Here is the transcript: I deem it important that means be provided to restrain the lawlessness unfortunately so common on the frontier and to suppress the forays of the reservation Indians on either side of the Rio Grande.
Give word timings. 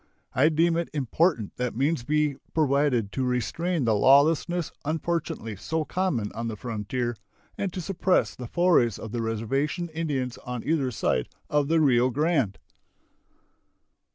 I 0.33 0.49
deem 0.49 0.77
it 0.77 0.89
important 0.95 1.57
that 1.57 1.75
means 1.75 2.01
be 2.03 2.37
provided 2.55 3.11
to 3.11 3.23
restrain 3.23 3.85
the 3.85 3.93
lawlessness 3.93 4.71
unfortunately 4.83 5.55
so 5.55 5.85
common 5.85 6.31
on 6.31 6.47
the 6.47 6.55
frontier 6.55 7.15
and 7.55 7.71
to 7.71 7.79
suppress 7.81 8.35
the 8.35 8.47
forays 8.47 8.97
of 8.97 9.11
the 9.11 9.21
reservation 9.21 9.89
Indians 9.89 10.39
on 10.39 10.63
either 10.63 10.89
side 10.89 11.29
of 11.51 11.67
the 11.67 11.79
Rio 11.79 12.09
Grande. 12.09 12.57